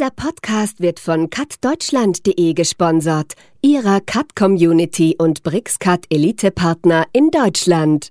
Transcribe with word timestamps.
Dieser 0.00 0.12
Podcast 0.12 0.80
wird 0.80 0.98
von 0.98 1.28
cutdeutschland.de 1.28 2.54
gesponsert, 2.54 3.34
ihrer 3.60 4.00
Cut-Community 4.00 5.16
und 5.18 5.42
BRICS-Cut 5.42 6.06
Elite-Partner 6.08 7.04
in 7.12 7.30
Deutschland. 7.30 8.10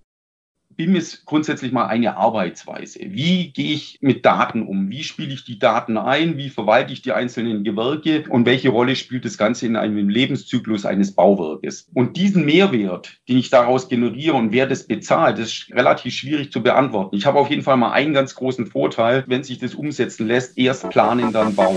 BIM 0.79 0.96
ist 0.96 1.26
grundsätzlich 1.26 1.73
mal 1.73 1.88
eine 1.88 2.15
Arbeitsweise. 2.15 3.02
Wie 3.04 3.52
gehe 3.52 3.74
ich 3.74 3.97
mit 3.99 4.26
Daten 4.26 4.65
um? 4.65 4.90
Wie 4.90 5.04
spiele 5.04 5.33
ich 5.33 5.44
die 5.44 5.60
Daten 5.60 5.97
ein? 5.97 6.38
Wie 6.38 6.47
verwalte 6.47 6.94
ich 6.94 7.02
die 7.02 7.12
einzelnen 7.12 7.65
Gewerke? 7.65 8.24
Und 8.29 8.46
welche 8.46 8.70
Rolle 8.70 8.96
spielt 8.96 9.26
das 9.26 9.38
Ganze 9.38 9.65
in 9.65 9.76
einem 9.76 10.07
Lebenszyklus 10.07 10.85
eines 10.85 11.12
Bauwerkes? 11.12 11.89
Und 11.94 12.15
diesen 12.15 12.46
Mehrwert, 12.46 13.20
den 13.28 13.39
ich 13.39 13.49
daraus 13.49 13.89
generiere 13.89 14.38
und 14.38 14.53
wer 14.53 14.67
das 14.67 14.88
bezahlt, 14.88 15.38
das 15.38 15.49
ist 15.49 15.71
relativ 15.74 16.13
schwierig 16.13 16.49
zu 16.53 16.63
beantworten. 16.63 17.13
Ich 17.13 17.25
habe 17.25 17.39
auf 17.39 17.49
jeden 17.49 17.63
Fall 17.63 17.75
mal 17.75 17.91
einen 17.91 18.13
ganz 18.13 18.34
großen 18.35 18.66
Vorteil, 18.66 19.25
wenn 19.27 19.43
sich 19.43 19.57
das 19.57 19.75
umsetzen 19.75 20.27
lässt, 20.27 20.57
erst 20.57 20.89
planen, 20.91 21.34
dann 21.34 21.55
bauen. 21.55 21.75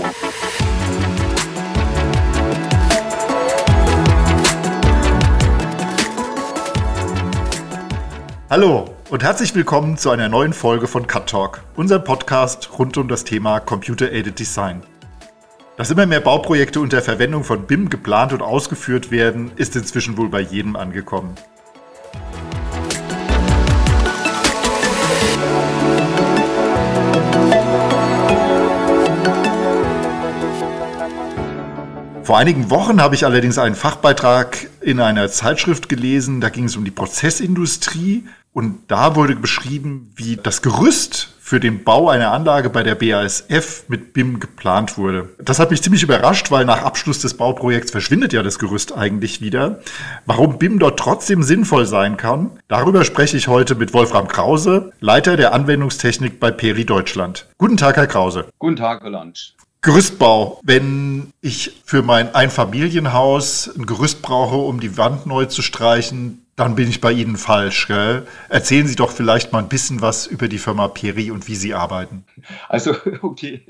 Hallo 8.55 8.85
und 9.09 9.23
herzlich 9.23 9.55
willkommen 9.55 9.97
zu 9.97 10.11
einer 10.11 10.29
neuen 10.29 10.53
Folge 10.53 10.85
von 10.85 11.07
Cut 11.07 11.27
Talk, 11.27 11.63
unserem 11.75 12.03
Podcast 12.03 12.69
rund 12.77 12.95
um 12.97 13.07
das 13.07 13.23
Thema 13.23 13.59
Computer 13.59 14.11
Aided 14.11 14.37
Design. 14.37 14.83
Dass 15.75 15.89
immer 15.89 16.05
mehr 16.05 16.19
Bauprojekte 16.19 16.79
unter 16.79 17.01
Verwendung 17.01 17.43
von 17.43 17.65
BIM 17.65 17.89
geplant 17.89 18.31
und 18.31 18.43
ausgeführt 18.43 19.09
werden, 19.09 19.49
ist 19.55 19.75
inzwischen 19.75 20.17
wohl 20.17 20.29
bei 20.29 20.41
jedem 20.41 20.75
angekommen. 20.75 21.33
Vor 32.23 32.37
einigen 32.37 32.69
Wochen 32.69 33.01
habe 33.01 33.15
ich 33.15 33.25
allerdings 33.25 33.57
einen 33.57 33.75
Fachbeitrag 33.75 34.69
in 34.79 34.99
einer 34.99 35.29
Zeitschrift 35.29 35.89
gelesen, 35.89 36.39
da 36.39 36.49
ging 36.49 36.65
es 36.65 36.77
um 36.77 36.85
die 36.85 36.91
Prozessindustrie 36.91 38.25
und 38.53 38.79
da 38.87 39.15
wurde 39.15 39.35
beschrieben, 39.35 40.11
wie 40.15 40.37
das 40.37 40.61
Gerüst 40.61 41.33
für 41.39 41.59
den 41.59 41.83
Bau 41.83 42.09
einer 42.09 42.31
Anlage 42.31 42.69
bei 42.69 42.83
der 42.83 42.95
BASF 42.95 43.83
mit 43.89 44.13
BIM 44.13 44.39
geplant 44.39 44.97
wurde. 44.97 45.29
Das 45.39 45.59
hat 45.59 45.71
mich 45.71 45.81
ziemlich 45.81 46.01
überrascht, 46.01 46.51
weil 46.51 46.63
nach 46.63 46.83
Abschluss 46.83 47.19
des 47.19 47.35
Bauprojekts 47.35 47.91
verschwindet 47.91 48.31
ja 48.31 48.43
das 48.43 48.59
Gerüst 48.59 48.95
eigentlich 48.95 49.41
wieder. 49.41 49.81
Warum 50.25 50.57
BIM 50.57 50.79
dort 50.79 50.97
trotzdem 50.97 51.43
sinnvoll 51.43 51.85
sein 51.85 52.15
kann, 52.15 52.51
darüber 52.69 53.03
spreche 53.03 53.35
ich 53.35 53.49
heute 53.49 53.75
mit 53.75 53.93
Wolfram 53.93 54.27
Krause, 54.27 54.93
Leiter 55.01 55.35
der 55.35 55.53
Anwendungstechnik 55.53 56.39
bei 56.39 56.51
Peri 56.51 56.85
Deutschland. 56.85 57.47
Guten 57.57 57.75
Tag, 57.75 57.97
Herr 57.97 58.07
Krause. 58.07 58.45
Guten 58.59 58.77
Tag, 58.77 59.03
Herr 59.03 59.09
Lansch. 59.09 59.53
Gerüstbau. 59.81 60.61
Wenn 60.63 61.33
ich 61.41 61.81
für 61.83 62.03
mein 62.03 62.33
Einfamilienhaus 62.33 63.69
ein 63.75 63.85
Gerüst 63.85 64.21
brauche, 64.21 64.55
um 64.55 64.79
die 64.79 64.97
Wand 64.97 65.25
neu 65.25 65.45
zu 65.45 65.61
streichen, 65.61 66.42
dann 66.55 66.75
bin 66.75 66.89
ich 66.89 67.01
bei 67.01 67.11
Ihnen 67.11 67.37
falsch. 67.37 67.87
Gell? 67.87 68.27
Erzählen 68.49 68.85
Sie 68.85 68.95
doch 68.95 69.11
vielleicht 69.11 69.51
mal 69.51 69.59
ein 69.59 69.69
bisschen 69.69 70.01
was 70.01 70.27
über 70.27 70.47
die 70.47 70.59
Firma 70.59 70.87
Peri 70.87 71.31
und 71.31 71.47
wie 71.47 71.55
Sie 71.55 71.73
arbeiten. 71.73 72.25
Also, 72.69 72.95
okay, 73.21 73.65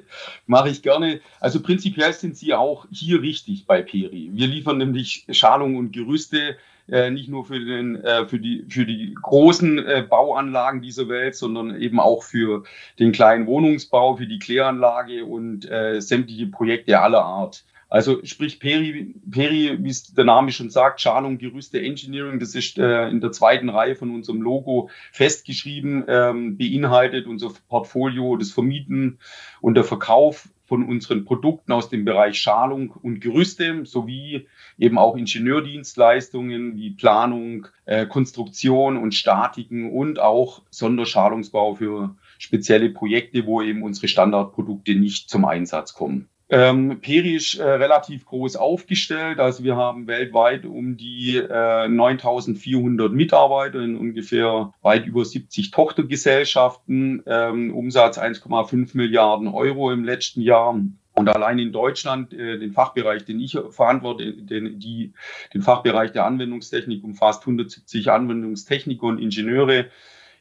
mache 0.48 0.70
ich 0.70 0.82
gerne. 0.82 1.22
Also 1.40 1.62
prinzipiell 1.62 2.14
sind 2.14 2.38
Sie 2.38 2.54
auch 2.54 2.86
hier 2.92 3.22
richtig 3.22 3.66
bei 3.66 3.82
Peri. 3.82 4.32
Wir 4.34 4.48
liefern 4.48 4.78
nämlich 4.78 5.26
Schalung 5.32 5.78
und 5.78 5.94
Gerüste 5.94 6.58
äh, 6.90 7.10
nicht 7.12 7.30
nur 7.30 7.46
für, 7.46 7.60
den, 7.60 8.04
äh, 8.04 8.28
für, 8.28 8.40
die, 8.40 8.66
für 8.68 8.86
die 8.86 9.16
großen 9.22 9.80
äh, 9.80 10.06
Bauanlagen 10.08 10.82
dieser 10.82 11.08
Welt, 11.08 11.36
sondern 11.36 11.80
eben 11.80 12.00
auch 12.00 12.24
für 12.24 12.64
den 13.00 13.14
kleinen 13.14 13.48
Wohnungsbau, 13.48 14.18
für 14.18 14.28
die 14.28 14.40
Kläranlage 14.40 15.24
und 15.24 15.70
äh, 15.70 16.02
sämtliche 16.02 16.48
Projekte 16.48 17.00
aller 17.00 17.24
Art. 17.24 17.64
Also 17.94 18.26
sprich 18.26 18.60
Peri, 18.60 19.14
Peri 19.30 19.78
wie 19.80 19.90
es 19.90 20.16
der 20.16 20.26
Name 20.26 20.52
schon 20.52 20.72
sagt, 20.72 21.00
Schalung, 21.00 21.38
Gerüste, 21.38 21.80
Engineering, 21.80 22.40
das 22.40 22.56
ist 22.56 22.80
äh, 22.80 23.08
in 23.10 23.22
der 23.22 23.32
zweiten 23.32 23.70
Reihe 23.70 23.96
von 23.96 24.10
unserem 24.10 24.42
Logo 24.42 24.90
festgeschrieben, 25.12 26.04
ähm, 26.08 26.58
beinhaltet 26.58 27.28
unser 27.28 27.52
Portfolio, 27.70 28.36
das 28.36 28.50
Vermieten 28.50 29.20
und 29.62 29.76
der 29.76 29.84
Verkauf 29.84 30.50
von 30.64 30.84
unseren 30.84 31.24
Produkten 31.24 31.72
aus 31.72 31.90
dem 31.90 32.04
Bereich 32.04 32.40
Schalung 32.40 32.90
und 32.90 33.20
Gerüste 33.22 33.86
sowie 33.86 34.48
eben 34.80 34.98
auch 34.98 35.16
Ingenieurdienstleistungen 35.16 36.76
wie 36.76 36.96
Planung, 36.96 37.68
äh, 37.86 38.08
Konstruktion 38.08 38.98
und 38.98 39.14
Statiken 39.14 39.92
und 39.92 40.18
auch 40.18 40.64
Sonderschalungsbau 40.72 41.76
für 41.76 42.16
spezielle 42.40 42.90
Projekte, 42.90 43.46
wo 43.46 43.62
eben 43.62 43.84
unsere 43.84 44.08
Standardprodukte 44.08 44.96
nicht 44.96 45.30
zum 45.30 45.46
Einsatz 45.46 45.94
kommen. 45.94 46.28
Ähm, 46.56 47.00
Peri 47.02 47.36
ist 47.36 47.56
äh, 47.56 47.64
relativ 47.64 48.28
groß 48.28 48.58
aufgestellt. 48.58 49.40
Also 49.40 49.64
wir 49.64 49.76
haben 49.76 50.06
weltweit 50.06 50.66
um 50.66 50.98
die 50.98 51.38
äh, 51.38 51.88
9400 51.88 53.12
Mitarbeiter 53.12 53.80
in 53.80 53.98
ungefähr 53.98 54.72
weit 54.84 55.08
über 55.08 55.26
70 55.26 55.72
Tochtergesellschaften, 55.72 57.24
ähm, 57.26 57.74
Umsatz 57.74 58.20
1,5 58.20 58.96
Milliarden 58.96 59.48
Euro 59.48 59.92
im 59.92 60.04
letzten 60.04 60.42
Jahr. 60.42 60.80
Und 61.16 61.30
allein 61.30 61.58
in 61.58 61.72
Deutschland, 61.72 62.34
äh, 62.34 62.60
den 62.60 62.72
Fachbereich, 62.72 63.26
den 63.26 63.40
ich 63.40 63.58
verantworte, 63.72 64.34
den, 64.34 64.80
die, 64.80 65.14
den 65.56 65.64
Fachbereich 65.64 66.12
der 66.12 66.26
Anwendungstechnik 66.28 67.04
umfasst 67.04 67.42
170 67.42 68.12
Anwendungstechniker 68.12 69.08
und 69.08 69.18
Ingenieure 69.18 69.88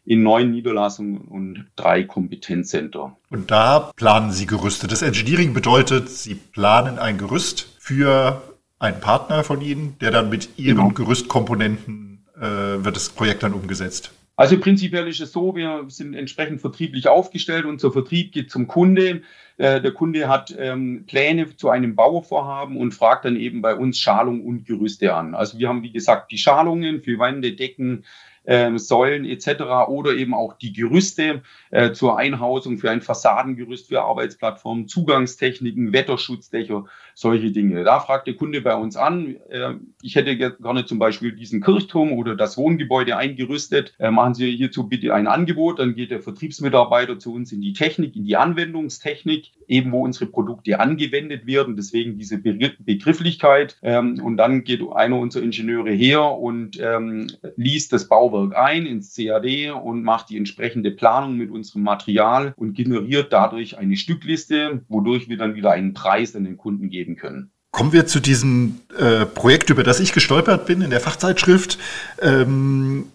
in 0.05 0.23
neun 0.23 0.51
Niederlassungen 0.51 1.19
und 1.19 1.67
drei 1.77 2.03
Kompetenzcenter. 2.05 3.17
Und 3.31 3.51
da 3.51 3.93
planen 3.97 4.33
Sie 4.33 4.47
Gerüste. 4.47 4.89
Das 4.89 5.03
Engineering 5.03 5.55
bedeutet, 5.55 6.09
Sie 6.09 6.35
planen 6.35 6.99
ein 6.99 7.19
Gerüst 7.19 7.77
für 7.79 8.43
einen 8.79 9.01
Partner 9.01 9.45
von 9.45 9.61
Ihnen, 9.61 9.97
der 10.01 10.11
dann 10.11 10.29
mit 10.29 10.59
Ihren 10.59 10.77
genau. 10.77 10.89
Gerüstkomponenten 10.89 12.27
äh, 12.37 12.41
wird 12.43 12.97
das 12.97 13.11
Projekt 13.11 13.45
dann 13.45 13.55
umgesetzt. 13.55 14.13
Also 14.35 14.59
prinzipiell 14.59 15.07
ist 15.07 15.21
es 15.21 15.31
so, 15.31 15.55
wir 15.55 15.85
sind 15.89 16.15
entsprechend 16.15 16.61
vertrieblich 16.61 17.07
aufgestellt. 17.07 17.65
Unser 17.65 17.93
Vertrieb 17.93 18.33
geht 18.33 18.51
zum 18.51 18.67
Kunde. 18.67 19.23
Äh, 19.59 19.81
der 19.81 19.93
Kunde 19.93 20.29
hat 20.29 20.53
ähm, 20.59 21.05
Pläne 21.07 21.55
zu 21.55 21.69
einem 21.69 21.95
Bauvorhaben 21.95 22.77
und 22.77 22.93
fragt 22.93 23.25
dann 23.25 23.37
eben 23.37 23.63
bei 23.63 23.77
uns 23.77 23.99
Schalung 23.99 24.45
und 24.45 24.65
Gerüste 24.65 25.15
an. 25.15 25.35
Also 25.37 25.59
wir 25.59 25.69
haben, 25.69 25.83
wie 25.83 25.93
gesagt, 25.93 26.33
die 26.33 26.39
Schalungen 26.39 27.03
für 27.03 27.19
Wände, 27.19 27.53
Decken, 27.53 28.05
äh, 28.45 28.79
Säulen 28.79 29.25
etc. 29.25 29.89
oder 29.89 30.13
eben 30.15 30.35
auch 30.35 30.55
die 30.55 30.73
Gerüste 30.73 31.43
äh, 31.71 31.93
zur 31.93 32.19
Einhausung 32.19 32.79
für 32.79 32.91
ein 32.91 33.01
Fassadengerüst 33.01 33.89
für 33.89 34.03
Arbeitsplattformen, 34.03 34.89
Zugangstechniken, 34.89 35.93
Wetterschutzdächer, 35.93 36.85
solche 37.23 37.51
Dinge. 37.51 37.85
Da 37.85 38.01
fragt 38.01 38.27
der 38.27 38.35
Kunde 38.35 38.61
bei 38.61 38.75
uns 38.75 38.97
an, 38.97 39.37
äh, 39.49 39.75
ich 40.03 40.17
hätte 40.17 40.37
gerne 40.37 40.85
zum 40.85 40.99
Beispiel 40.99 41.33
diesen 41.33 41.63
Kirchturm 41.63 42.13
oder 42.13 42.37
das 42.37 42.57
Wohngebäude 42.59 43.17
eingerüstet, 43.17 43.95
äh, 43.99 44.11
machen 44.11 44.35
Sie 44.35 44.51
hierzu 44.51 44.89
bitte 44.89 45.15
ein 45.15 45.27
Angebot, 45.27 45.79
dann 45.79 45.95
geht 45.95 46.11
der 46.11 46.21
Vertriebsmitarbeiter 46.21 47.19
zu 47.19 47.33
uns 47.33 47.53
in 47.53 47.61
die 47.61 47.73
Technik, 47.73 48.17
in 48.17 48.25
die 48.25 48.37
Anwendungstechnik, 48.37 49.53
eben 49.69 49.93
wo 49.93 50.03
unsere 50.03 50.27
Produkte 50.27 50.81
angewendet 50.81 51.47
werden, 51.47 51.77
deswegen 51.77 52.19
diese 52.19 52.39
Begrifflichkeit. 52.39 53.79
Ähm, 53.83 54.21
und 54.23 54.37
dann 54.37 54.65
geht 54.65 54.83
einer 54.93 55.19
unserer 55.19 55.45
Ingenieure 55.45 55.93
her 55.93 56.23
und 56.23 56.79
ähm, 56.81 57.29
liest 57.57 57.93
das 57.93 58.09
Bau 58.09 58.33
Bauwerk 58.33 58.57
ein 58.57 58.87
ins 58.87 59.15
CAD 59.15 59.71
und 59.71 60.03
macht 60.03 60.31
die 60.31 60.37
entsprechende 60.37 60.91
Planung 60.91 61.37
mit 61.37 61.51
unserem 61.51 61.83
Material 61.83 62.55
und 62.57 62.75
generiert 62.75 63.33
dadurch 63.33 63.79
eine 63.79 63.97
Stückliste, 63.97 64.83
wodurch 64.89 65.29
wir 65.29 65.37
dann 65.37 65.55
wieder 65.55 65.73
einen 65.73 65.93
Preis 65.93 66.35
an 66.37 66.45
den 66.45 66.57
Kunden 66.57 66.89
geben 66.89 67.12
können. 67.17 67.51
Kommen 67.71 67.93
wir 67.93 68.07
zu 68.07 68.21
diesem 68.21 68.81
äh, 68.99 69.25
Projekt, 69.25 69.71
über 69.71 69.83
das 69.83 70.01
ich 70.01 70.13
gestolpert 70.13 70.67
bin 70.67 70.83
in 70.83 70.91
der 70.91 71.01
Fachzeitschrift. 71.01 71.79
Ähm, 72.21 73.07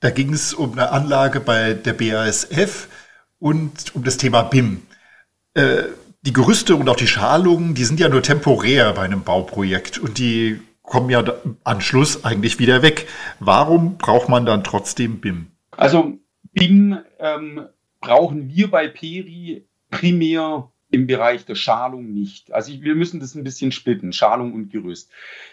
da 0.00 0.10
ging 0.10 0.32
es 0.32 0.54
um 0.54 0.72
eine 0.72 0.90
Anlage 0.90 1.40
bei 1.40 1.74
der 1.74 1.92
BASF 1.92 2.88
und 3.40 3.94
um 3.94 4.04
das 4.04 4.16
Thema 4.16 4.42
BIM. 4.42 4.82
Äh, 5.54 5.84
die 6.22 6.32
Gerüste 6.32 6.76
und 6.76 6.88
auch 6.88 6.96
die 6.96 7.06
Schalungen, 7.06 7.74
die 7.74 7.84
sind 7.84 8.00
ja 8.00 8.08
nur 8.08 8.22
temporär 8.22 8.92
bei 8.92 9.02
einem 9.02 9.22
Bauprojekt 9.22 9.98
und 9.98 10.18
die 10.18 10.60
kommen 10.82 11.10
ja 11.10 11.24
am 11.64 11.80
Schluss 11.80 12.24
eigentlich 12.24 12.58
wieder 12.58 12.82
weg. 12.82 13.08
Warum 13.40 13.98
braucht 13.98 14.28
man 14.28 14.46
dann 14.46 14.64
trotzdem 14.64 15.20
BIM? 15.20 15.48
Also 15.70 16.18
BIM 16.52 16.98
ähm, 17.18 17.66
brauchen 18.00 18.48
wir 18.48 18.70
bei 18.70 18.88
Peri 18.88 19.66
primär 19.90 20.70
im 20.90 21.06
Bereich 21.06 21.44
der 21.44 21.54
Schalung 21.54 22.12
nicht. 22.12 22.52
Also 22.52 22.72
ich, 22.72 22.82
wir 22.82 22.94
müssen 22.94 23.20
das 23.20 23.34
ein 23.34 23.44
bisschen 23.44 23.72
splitten, 23.72 24.12
Schalung 24.12 24.54
und 24.54 24.70
Gerüst. 24.70 25.10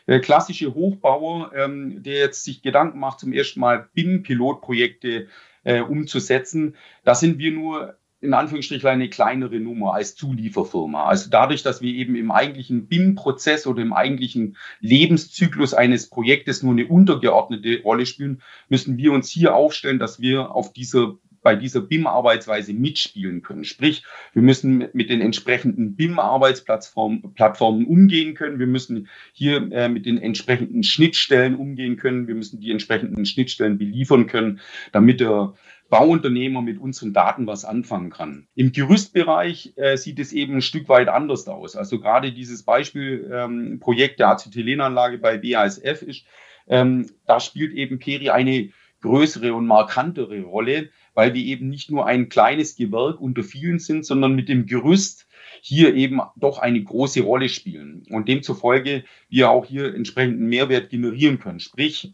Der 0.08 0.22
klassische 0.22 0.74
Hochbauer, 0.74 1.52
ähm, 1.56 2.04
der 2.04 2.20
jetzt 2.20 2.44
sich 2.44 2.62
Gedanken 2.62 3.00
macht, 3.00 3.20
zum 3.20 3.34
ersten 3.34 3.60
Mal 3.60 3.90
BIM-Pilotprojekte 3.94 5.28
äh, 5.64 5.82
umzusetzen, 5.82 6.76
da 7.04 7.16
sind 7.16 7.38
wir 7.38 7.52
nur 7.52 7.98
in 8.22 8.34
Anführungsstrichen 8.34 8.90
eine 8.90 9.10
kleinere 9.10 9.60
Nummer 9.60 9.94
als 9.94 10.16
Zulieferfirma. 10.16 11.06
Also 11.06 11.30
dadurch, 11.30 11.64
dass 11.64 11.82
wir 11.82 11.94
eben 11.94 12.16
im 12.16 12.32
eigentlichen 12.32 12.88
BIM-Prozess 12.88 13.68
oder 13.68 13.82
im 13.82 13.94
eigentlichen 13.94 14.58
Lebenszyklus 14.80 15.74
eines 15.74 16.10
Projektes 16.10 16.64
nur 16.64 16.74
eine 16.74 16.88
untergeordnete 16.88 17.82
Rolle 17.84 18.06
spielen, 18.06 18.42
müssen 18.68 18.98
wir 18.98 19.12
uns 19.12 19.30
hier 19.30 19.54
aufstellen, 19.54 20.00
dass 20.00 20.20
wir 20.20 20.56
auf 20.56 20.74
dieser 20.74 21.18
bei 21.46 21.56
dieser 21.56 21.82
BIM-Arbeitsweise 21.82 22.74
mitspielen 22.74 23.44
können. 23.44 23.66
Sprich, 23.66 24.04
wir 24.34 24.42
müssen 24.42 24.90
mit 24.94 25.12
den 25.12 25.22
entsprechenden 25.22 25.96
BIM-Arbeitsplattformen 25.96 27.86
umgehen 27.86 28.34
können. 28.34 28.58
Wir 28.58 28.66
müssen 28.66 29.08
hier 29.32 29.72
äh, 29.72 29.88
mit 29.88 30.08
den 30.08 30.18
entsprechenden 30.18 30.82
Schnittstellen 30.82 31.56
umgehen 31.56 31.98
können. 31.98 32.28
Wir 32.28 32.34
müssen 32.34 32.60
die 32.60 32.72
entsprechenden 32.72 33.28
Schnittstellen 33.28 33.78
beliefern 33.78 34.26
können, 34.26 34.60
damit 34.92 35.20
der 35.20 35.54
Bauunternehmer 35.90 36.64
mit 36.64 36.80
unseren 36.80 37.14
Daten 37.14 37.46
was 37.46 37.64
anfangen 37.64 38.10
kann. 38.10 38.48
Im 38.56 38.72
Gerüstbereich 38.72 39.74
äh, 39.76 39.98
sieht 39.98 40.18
es 40.18 40.34
eben 40.34 40.56
ein 40.56 40.62
Stück 40.62 40.90
weit 40.90 41.10
anders 41.10 41.48
aus. 41.48 41.76
Also 41.76 42.00
gerade 42.00 42.32
dieses 42.32 42.64
Beispielprojekt 42.64 44.14
ähm, 44.14 44.18
der 44.18 44.30
Acetylenanlage 44.30 45.20
bei 45.20 45.38
BASF 45.38 46.02
ist, 46.02 46.26
ähm, 46.68 47.06
da 47.28 47.40
spielt 47.40 47.72
eben 47.74 48.00
Peri 48.00 48.32
eine 48.32 48.72
größere 49.06 49.54
und 49.54 49.68
markantere 49.68 50.42
Rolle, 50.42 50.90
weil 51.16 51.34
wir 51.34 51.44
eben 51.44 51.70
nicht 51.70 51.90
nur 51.90 52.06
ein 52.06 52.30
kleines 52.30 52.76
Gewerk 52.76 53.20
unter 53.20 53.44
vielen 53.44 53.80
sind, 53.80 54.06
sondern 54.06 54.36
mit 54.36 54.48
dem 54.48 54.68
Gerüst 54.68 55.28
hier 55.62 55.96
eben 55.96 56.20
doch 56.36 56.60
eine 56.60 56.84
große 56.84 57.22
Rolle 57.24 57.50
spielen 57.50 58.06
und 58.10 58.28
demzufolge 58.28 59.04
wir 59.30 59.50
auch 59.50 59.66
hier 59.66 59.96
entsprechenden 59.96 60.48
Mehrwert 60.48 60.90
generieren 60.90 61.40
können. 61.40 61.60
Sprich, 61.60 62.14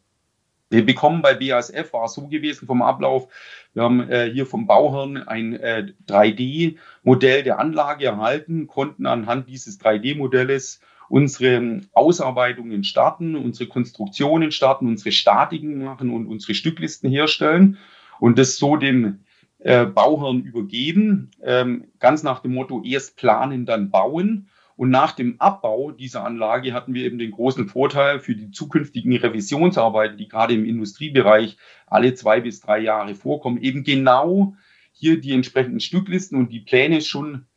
wir 0.69 0.85
bekommen 0.85 1.21
bei 1.21 1.33
BASF, 1.33 1.91
war 1.91 2.05
es 2.05 2.13
so 2.13 2.27
gewesen 2.27 2.65
vom 2.65 2.81
Ablauf, 2.81 3.27
wir 3.73 3.83
haben 3.83 4.09
äh, 4.09 4.31
hier 4.31 4.45
vom 4.45 4.67
Bauherrn 4.67 5.17
ein 5.17 5.53
äh, 5.53 5.87
3D-Modell 6.07 7.43
der 7.43 7.59
Anlage 7.59 8.05
erhalten, 8.05 8.67
konnten 8.67 9.05
anhand 9.05 9.49
dieses 9.49 9.81
3D-Modells 9.81 10.79
unsere 11.09 11.81
Ausarbeitungen 11.91 12.85
starten, 12.85 13.35
unsere 13.35 13.67
Konstruktionen 13.67 14.53
starten, 14.53 14.87
unsere 14.87 15.11
Statiken 15.11 15.83
machen 15.83 16.09
und 16.09 16.25
unsere 16.25 16.53
Stücklisten 16.53 17.09
herstellen 17.09 17.77
und 18.21 18.37
das 18.37 18.57
so 18.57 18.77
dem 18.77 19.21
äh, 19.57 19.87
Bauherrn 19.87 20.43
übergeben, 20.43 21.31
ähm, 21.41 21.85
ganz 21.97 22.21
nach 22.21 22.39
dem 22.39 22.53
Motto 22.53 22.83
erst 22.83 23.17
planen, 23.17 23.65
dann 23.65 23.89
bauen. 23.89 24.47
Und 24.75 24.91
nach 24.91 25.13
dem 25.13 25.41
Abbau 25.41 25.89
dieser 25.91 26.23
Anlage 26.23 26.73
hatten 26.73 26.93
wir 26.93 27.03
eben 27.03 27.17
den 27.17 27.31
großen 27.31 27.67
Vorteil 27.67 28.19
für 28.19 28.35
die 28.35 28.51
zukünftigen 28.51 29.15
Revisionsarbeiten, 29.15 30.19
die 30.19 30.27
gerade 30.27 30.53
im 30.53 30.65
Industriebereich 30.65 31.57
alle 31.87 32.13
zwei 32.13 32.41
bis 32.41 32.61
drei 32.61 32.79
Jahre 32.79 33.15
vorkommen, 33.15 33.57
eben 33.57 33.83
genau 33.83 34.53
hier 34.91 35.19
die 35.19 35.33
entsprechenden 35.33 35.79
Stücklisten 35.79 36.37
und 36.37 36.51
die 36.51 36.59
Pläne 36.59 37.01
schon 37.01 37.47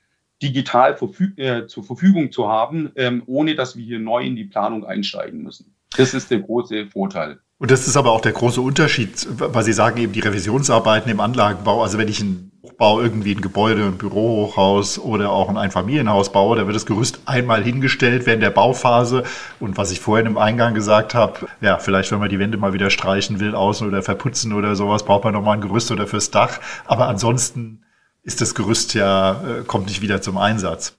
digital 0.43 0.97
verfüg 0.97 1.39
äh, 1.39 1.67
zur 1.67 1.85
Verfügung 1.85 2.33
zu 2.33 2.49
haben, 2.49 2.91
ähm, 2.97 3.23
ohne 3.27 3.55
dass 3.55 3.77
wir 3.77 3.85
hier 3.85 3.99
neu 3.99 4.25
in 4.25 4.35
die 4.35 4.45
Planung 4.45 4.87
einsteigen 4.87 5.43
müssen. 5.43 5.75
Das 5.95 6.15
ist 6.15 6.31
der 6.31 6.41
große 6.41 6.87
Vorteil. 6.87 7.41
Und 7.59 7.71
das 7.71 7.87
ist 7.87 7.97
aber 7.97 8.11
auch 8.11 8.21
der 8.21 8.33
große 8.33 8.61
Unterschied, 8.61 9.29
weil 9.39 9.63
Sie 9.63 9.73
sagen 9.73 9.99
eben 9.99 10.13
die 10.13 10.21
Revisionsarbeiten 10.21 11.11
im 11.11 11.21
Anlagenbau. 11.21 11.83
Also 11.83 11.99
wenn 11.99 12.09
ich 12.09 12.21
einen 12.21 12.51
Hochbau 12.63 13.01
irgendwie 13.01 13.33
ein 13.33 13.41
Gebäude, 13.41 13.85
ein 13.85 13.97
Bürohochhaus 13.97 14.99
oder 14.99 15.31
auch 15.31 15.49
ein 15.49 15.57
Einfamilienhaus 15.57 16.33
baue, 16.33 16.57
da 16.57 16.67
wird 16.67 16.75
das 16.75 16.87
Gerüst 16.87 17.21
einmal 17.27 17.63
hingestellt 17.63 18.27
während 18.27 18.43
der 18.43 18.51
Bauphase. 18.51 19.23
Und 19.61 19.77
was 19.77 19.93
ich 19.93 20.01
vorhin 20.01 20.27
im 20.27 20.37
Eingang 20.37 20.75
gesagt 20.75 21.15
habe, 21.15 21.47
ja, 21.61 21.79
vielleicht 21.79 22.11
wenn 22.11 22.19
man 22.19 22.29
die 22.29 22.41
Wände 22.41 22.59
mal 22.59 22.73
wieder 22.73 22.91
streichen 22.91 23.39
will, 23.39 23.55
außen 23.55 23.87
oder 23.87 24.03
verputzen 24.03 24.53
oder 24.53 24.75
sowas, 24.75 25.05
braucht 25.05 25.25
man 25.25 25.35
nochmal 25.35 25.57
ein 25.57 25.61
Gerüst 25.61 25.93
oder 25.93 26.09
fürs 26.09 26.33
Dach. 26.33 26.59
Aber 26.87 27.07
ansonsten 27.07 27.85
ist 28.25 28.41
das 28.41 28.57
Gerüst 28.57 28.95
ja, 28.95 29.33
äh, 29.33 29.63
kommt 29.65 29.87
nicht 29.87 30.03
wieder 30.03 30.23
zum 30.23 30.39
Einsatz. 30.39 30.97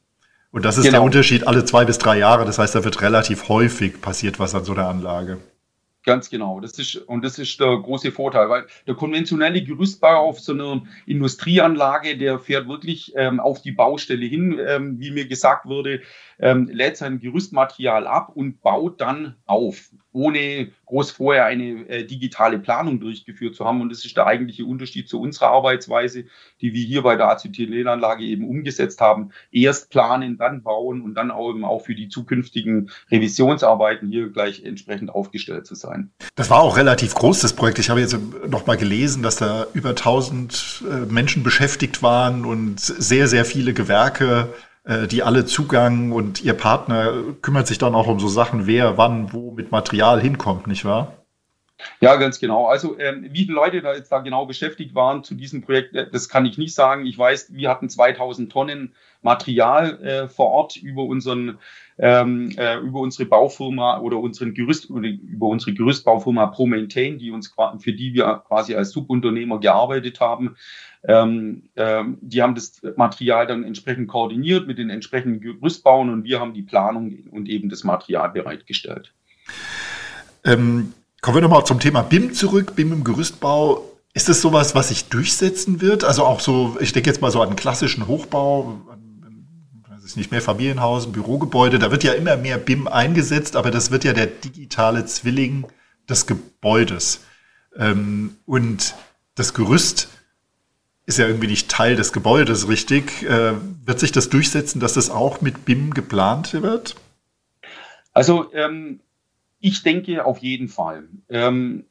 Und 0.52 0.64
das 0.64 0.78
ist 0.78 0.86
genau. 0.86 1.00
der 1.00 1.04
Unterschied 1.04 1.48
alle 1.48 1.66
zwei 1.66 1.84
bis 1.84 1.98
drei 1.98 2.18
Jahre. 2.18 2.46
Das 2.46 2.60
heißt, 2.60 2.76
da 2.76 2.86
wird 2.86 3.02
relativ 3.02 3.50
häufig 3.50 4.02
passiert 4.02 4.40
was 4.40 4.56
an 4.56 4.64
so 4.64 4.72
einer 4.72 4.88
Anlage. 4.88 5.40
Ganz 6.06 6.30
genau. 6.30 6.60
Das 6.60 6.78
ist, 6.78 6.96
und 6.96 7.26
das 7.26 7.40
ist 7.40 7.60
der 7.60 7.78
große 7.78 8.12
Vorteil, 8.12 8.48
weil 8.48 8.68
der 8.86 8.94
konventionelle 8.94 9.64
Gerüstbau 9.64 10.18
auf 10.30 10.40
so 10.40 10.54
einer 10.54 10.84
Industrieanlage, 11.08 12.16
der 12.18 12.38
fährt 12.38 12.68
wirklich 12.68 13.14
ähm, 13.16 13.40
auf 13.40 13.64
die 13.64 13.72
Baustelle 13.72 14.26
hin, 14.26 14.60
ähm, 14.68 15.00
wie 15.00 15.10
mir 15.10 15.28
gesagt 15.28 15.66
wurde, 15.66 16.02
ähm, 16.38 16.70
lädt 16.72 16.98
sein 16.98 17.20
Gerüstmaterial 17.20 18.06
ab 18.06 18.32
und 18.36 18.62
baut 18.62 19.02
dann 19.02 19.36
auf, 19.48 19.90
ohne 20.16 20.70
groß 20.86 21.12
vorher 21.12 21.46
eine 21.46 21.88
äh, 21.90 22.06
digitale 22.06 22.58
Planung 22.58 23.00
durchgeführt 23.00 23.56
zu 23.56 23.66
haben. 23.66 23.82
Und 23.82 23.90
das 23.90 24.06
ist 24.06 24.16
der 24.16 24.26
eigentliche 24.26 24.66
Unterschied 24.66 25.10
zu 25.10 25.20
unserer 25.20 25.50
Arbeitsweise, 25.50 26.26
die 26.62 26.74
wir 26.74 26.84
hier 26.84 27.02
bei 27.02 27.18
der 27.18 27.28
Acetylenanlage 27.28 28.24
eben 28.24 28.48
umgesetzt 28.48 29.02
haben. 29.02 29.32
Erst 29.52 29.90
planen, 29.90 30.38
dann 30.38 30.64
bauen 30.64 31.02
und 31.02 31.16
dann 31.16 31.32
auch, 31.32 31.50
eben 31.50 31.66
auch 31.66 31.80
für 31.80 31.96
die 31.96 32.08
zukünftigen 32.08 32.90
Revisionsarbeiten 33.12 34.10
hier 34.10 34.30
gleich 34.30 34.64
entsprechend 34.64 35.10
aufgestellt 35.10 35.68
zu 35.68 35.76
sein. 35.76 36.12
Das 36.36 36.50
war 36.50 36.62
auch 36.62 36.78
relativ 36.78 37.14
groß, 37.14 37.42
das 37.42 37.54
Projekt. 37.54 37.80
Ich 37.80 37.90
habe 37.90 38.00
jetzt 38.00 38.18
noch 38.48 38.66
mal 38.66 38.78
gelesen, 38.78 39.22
dass 39.22 39.36
da 39.36 39.68
über 39.74 39.90
1000 39.90 40.84
äh, 40.90 41.12
Menschen 41.12 41.44
beschäftigt 41.44 42.02
waren 42.02 42.46
und 42.46 42.80
sehr, 42.80 43.28
sehr 43.28 43.44
viele 43.44 43.74
Gewerke 43.74 44.54
die 45.12 45.24
alle 45.24 45.46
Zugang 45.46 46.12
und 46.12 46.44
ihr 46.44 46.54
Partner 46.54 47.12
kümmert 47.42 47.66
sich 47.66 47.80
dann 47.80 47.96
auch 47.96 48.08
um 48.08 48.20
so 48.20 48.28
Sachen, 48.28 48.68
wer 48.68 48.98
wann 48.98 49.34
wo 49.34 49.52
mit 49.52 49.72
Material 49.72 50.22
hinkommt, 50.22 50.68
nicht 50.68 50.86
wahr? 50.86 51.26
Ja, 52.00 52.16
ganz 52.16 52.40
genau. 52.40 52.68
Also 52.68 52.98
ähm, 53.00 53.28
wie 53.32 53.44
viele 53.44 53.56
Leute 53.56 53.82
da 53.82 53.94
jetzt 53.94 54.12
da 54.12 54.20
genau 54.20 54.46
beschäftigt 54.46 54.96
waren 54.96 55.24
zu 55.24 55.36
diesem 55.36 55.62
Projekt, 55.62 55.96
äh, 55.96 56.10
das 56.10 56.30
kann 56.30 56.46
ich 56.46 56.58
nicht 56.58 56.74
sagen. 56.74 57.06
Ich 57.06 57.18
weiß, 57.18 57.54
wir 57.54 57.70
hatten 57.70 57.90
2000 57.90 58.52
Tonnen 58.52 58.94
Material 59.22 60.02
äh, 60.04 60.28
vor 60.30 60.52
Ort 60.52 60.78
über 60.78 61.04
unseren 61.04 61.58
ähm, 61.98 62.52
äh, 62.58 62.78
über 62.80 63.00
unsere 63.00 63.28
Baufirma 63.28 64.00
oder 64.00 64.18
unseren 64.18 64.54
Gerüst 64.54 64.90
oder 64.90 65.08
über 65.08 65.48
unsere 65.48 65.74
Gerüstbaufirma 65.74 66.48
ProMaintain, 66.48 67.20
die 67.20 67.32
uns 67.32 67.54
für 67.80 67.94
die 67.94 68.14
wir 68.14 68.44
quasi 68.48 68.76
als 68.76 68.92
Subunternehmer 68.92 69.60
gearbeitet 69.60 70.20
haben. 70.20 70.58
Ähm, 71.08 71.64
ähm, 71.76 72.18
die 72.22 72.42
haben 72.42 72.56
das 72.56 72.82
Material 72.96 73.46
dann 73.48 73.64
entsprechend 73.64 74.08
koordiniert 74.08 74.68
mit 74.68 74.78
den 74.78 74.90
entsprechenden 74.90 75.40
Gerüstbauern 75.40 76.10
und 76.10 76.24
wir 76.24 76.40
haben 76.40 76.54
die 76.54 76.64
Planung 76.64 77.20
und 77.32 77.48
eben 77.48 77.70
das 77.70 77.84
Material 77.84 78.30
bereitgestellt. 78.30 79.14
Ähm, 80.44 80.94
kommen 81.22 81.38
wir 81.38 81.42
nochmal 81.42 81.66
zum 81.66 81.80
Thema 81.80 82.02
BIM 82.02 82.34
zurück, 82.34 82.76
BIM 82.76 82.92
im 82.92 83.04
Gerüstbau. 83.04 83.84
Ist 84.14 84.30
das 84.30 84.42
sowas, 84.42 84.74
was 84.74 84.90
sich 84.90 85.10
durchsetzen 85.10 85.82
wird? 85.82 86.04
Also 86.04 86.24
auch 86.24 86.40
so, 86.40 86.78
ich 86.80 86.94
denke 86.94 87.10
jetzt 87.10 87.22
mal 87.22 87.32
so 87.32 87.42
an 87.42 87.50
einen 87.50 87.58
klassischen 87.58 88.08
Hochbau, 88.08 88.80
ist 90.06 90.18
nicht 90.18 90.32
mehr 90.32 90.42
Familienhaus, 90.42 91.12
Bürogebäude, 91.12 91.80
da 91.80 91.92
wird 91.92 92.04
ja 92.04 92.14
immer 92.14 92.38
mehr 92.38 92.58
BIM 92.58 92.88
eingesetzt, 92.88 93.56
aber 93.56 93.72
das 93.72 93.92
wird 93.92 94.04
ja 94.04 94.14
der 94.14 94.28
digitale 94.28 95.06
Zwilling 95.06 95.66
des 96.08 96.28
Gebäudes. 96.28 97.22
Ähm, 97.76 98.36
und 98.46 98.96
das 99.34 99.54
Gerüst 99.54 100.10
ist 101.06 101.20
ja 101.20 101.28
irgendwie 101.28 101.48
nicht 101.48 101.70
Teil 101.70 101.96
des 101.96 102.14
Gebäudes, 102.14 102.68
richtig. 102.68 103.24
Äh, 103.24 103.54
wird 103.86 104.00
sich 104.00 104.12
das 104.12 104.30
durchsetzen, 104.30 104.80
dass 104.80 104.94
das 104.94 105.10
auch 105.10 105.42
mit 105.42 105.66
BIM 105.66 105.94
geplant 105.94 106.54
wird? 106.54 106.96
Also 108.14 108.52
ähm, 108.54 109.02
ich 109.60 109.84
denke 109.84 110.26
auf 110.26 110.40
jeden 110.40 110.68
Fall. 110.68 111.08
Ähm, 111.30 111.86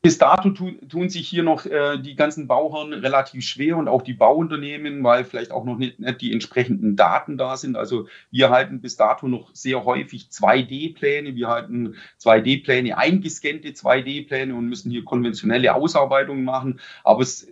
bis 0.00 0.18
dato 0.18 0.50
tun, 0.50 0.78
tun 0.88 1.08
sich 1.08 1.28
hier 1.28 1.42
noch 1.42 1.66
äh, 1.66 1.98
die 1.98 2.14
ganzen 2.14 2.46
Bauherren 2.46 2.92
relativ 2.92 3.44
schwer 3.44 3.76
und 3.76 3.88
auch 3.88 4.02
die 4.02 4.14
Bauunternehmen, 4.14 5.02
weil 5.02 5.24
vielleicht 5.24 5.50
auch 5.50 5.64
noch 5.64 5.76
nicht, 5.76 5.98
nicht 5.98 6.20
die 6.20 6.32
entsprechenden 6.32 6.94
Daten 6.94 7.36
da 7.36 7.56
sind. 7.56 7.76
Also 7.76 8.06
wir 8.30 8.50
halten 8.50 8.80
bis 8.80 8.96
dato 8.96 9.26
noch 9.26 9.52
sehr 9.54 9.84
häufig 9.84 10.28
2D-Pläne. 10.30 11.34
Wir 11.34 11.48
halten 11.48 11.96
2D-Pläne, 12.20 12.96
eingescannte 12.96 13.70
2D-Pläne 13.70 14.54
und 14.54 14.68
müssen 14.68 14.90
hier 14.90 15.04
konventionelle 15.04 15.74
Ausarbeitungen 15.74 16.44
machen. 16.44 16.78
Aber 17.02 17.22
es 17.22 17.48